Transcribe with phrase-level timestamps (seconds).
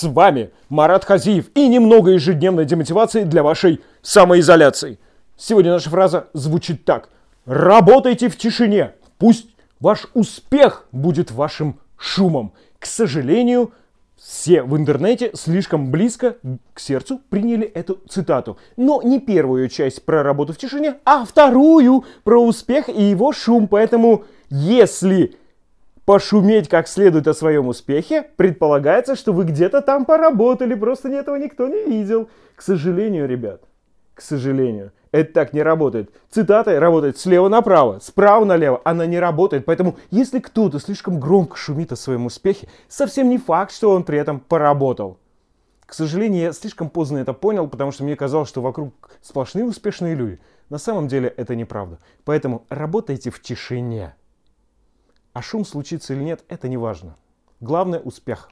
[0.00, 4.98] С вами Марат Хазиев и немного ежедневной демотивации для вашей самоизоляции.
[5.36, 7.10] Сегодня наша фраза звучит так.
[7.44, 8.94] Работайте в тишине.
[9.18, 12.54] Пусть ваш успех будет вашим шумом.
[12.78, 13.74] К сожалению,
[14.16, 16.36] все в интернете слишком близко
[16.72, 18.56] к сердцу приняли эту цитату.
[18.78, 23.68] Но не первую часть про работу в тишине, а вторую про успех и его шум.
[23.68, 25.36] Поэтому, если
[26.10, 31.68] пошуметь как следует о своем успехе, предполагается, что вы где-то там поработали, просто этого никто
[31.68, 32.28] не видел.
[32.56, 33.62] К сожалению, ребят,
[34.14, 36.10] к сожалению, это так не работает.
[36.28, 38.80] Цитата работает слева направо, справа налево.
[38.82, 39.64] Она не работает.
[39.66, 44.18] Поэтому, если кто-то слишком громко шумит о своем успехе, совсем не факт, что он при
[44.18, 45.20] этом поработал.
[45.86, 50.16] К сожалению, я слишком поздно это понял, потому что мне казалось, что вокруг сплошные успешные
[50.16, 50.40] люди.
[50.70, 52.00] На самом деле это неправда.
[52.24, 54.16] Поэтому работайте в тишине.
[55.32, 57.16] А шум случится или нет, это не важно.
[57.60, 58.48] Главное– успех.